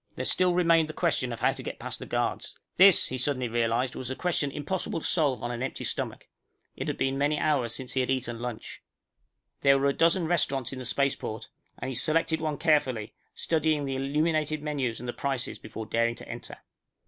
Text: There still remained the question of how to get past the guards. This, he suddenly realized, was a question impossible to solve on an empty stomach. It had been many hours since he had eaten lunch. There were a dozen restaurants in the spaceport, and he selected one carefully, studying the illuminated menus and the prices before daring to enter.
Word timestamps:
There 0.15 0.25
still 0.25 0.55
remained 0.55 0.89
the 0.89 0.93
question 0.93 1.31
of 1.31 1.41
how 1.41 1.51
to 1.51 1.61
get 1.61 1.77
past 1.77 1.99
the 1.99 2.07
guards. 2.07 2.57
This, 2.77 3.05
he 3.05 3.19
suddenly 3.19 3.47
realized, 3.47 3.93
was 3.93 4.09
a 4.09 4.15
question 4.15 4.49
impossible 4.49 4.99
to 4.99 5.05
solve 5.05 5.43
on 5.43 5.51
an 5.51 5.61
empty 5.61 5.83
stomach. 5.83 6.25
It 6.75 6.87
had 6.87 6.97
been 6.97 7.19
many 7.19 7.37
hours 7.37 7.75
since 7.75 7.91
he 7.93 7.99
had 7.99 8.09
eaten 8.09 8.39
lunch. 8.39 8.81
There 9.61 9.77
were 9.77 9.89
a 9.89 9.93
dozen 9.93 10.25
restaurants 10.25 10.73
in 10.73 10.79
the 10.79 10.85
spaceport, 10.85 11.49
and 11.77 11.87
he 11.89 11.93
selected 11.93 12.41
one 12.41 12.57
carefully, 12.57 13.13
studying 13.35 13.85
the 13.85 13.95
illuminated 13.95 14.63
menus 14.63 14.99
and 14.99 15.07
the 15.07 15.13
prices 15.13 15.59
before 15.59 15.85
daring 15.85 16.15
to 16.15 16.27
enter. 16.27 16.57